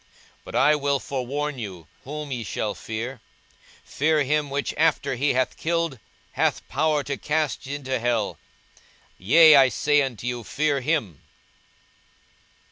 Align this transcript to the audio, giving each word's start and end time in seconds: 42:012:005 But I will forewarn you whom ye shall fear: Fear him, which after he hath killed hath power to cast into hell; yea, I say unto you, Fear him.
42:012:005 0.01 0.09
But 0.45 0.55
I 0.55 0.75
will 0.75 0.99
forewarn 0.99 1.59
you 1.59 1.87
whom 2.05 2.31
ye 2.31 2.43
shall 2.43 2.73
fear: 2.73 3.21
Fear 3.85 4.23
him, 4.23 4.49
which 4.49 4.73
after 4.75 5.13
he 5.13 5.33
hath 5.33 5.55
killed 5.57 5.99
hath 6.31 6.67
power 6.67 7.03
to 7.03 7.17
cast 7.17 7.67
into 7.67 7.99
hell; 7.99 8.39
yea, 9.19 9.55
I 9.55 9.69
say 9.69 10.01
unto 10.01 10.25
you, 10.25 10.43
Fear 10.43 10.81
him. 10.81 11.21